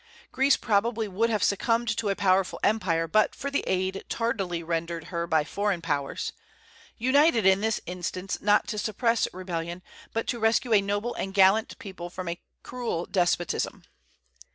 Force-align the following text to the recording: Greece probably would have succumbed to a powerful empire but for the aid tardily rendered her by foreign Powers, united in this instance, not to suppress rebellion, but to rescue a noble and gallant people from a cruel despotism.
Greece 0.31 0.57
probably 0.57 1.07
would 1.07 1.29
have 1.29 1.43
succumbed 1.43 1.95
to 1.97 2.09
a 2.09 2.15
powerful 2.15 2.59
empire 2.63 3.07
but 3.07 3.35
for 3.35 3.51
the 3.51 3.63
aid 3.67 4.03
tardily 4.09 4.63
rendered 4.63 5.03
her 5.13 5.27
by 5.27 5.43
foreign 5.43 5.79
Powers, 5.79 6.33
united 6.97 7.45
in 7.45 7.61
this 7.61 7.79
instance, 7.85 8.41
not 8.41 8.65
to 8.69 8.79
suppress 8.79 9.27
rebellion, 9.31 9.83
but 10.11 10.25
to 10.29 10.39
rescue 10.39 10.73
a 10.73 10.81
noble 10.81 11.13
and 11.13 11.35
gallant 11.35 11.77
people 11.77 12.09
from 12.09 12.27
a 12.29 12.41
cruel 12.63 13.05
despotism. 13.05 13.83